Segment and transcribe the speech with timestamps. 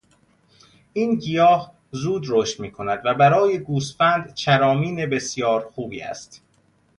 [0.93, 6.41] این گیاه زود رشد میکند و برای گوسفند چرامین بسیار خوبی است.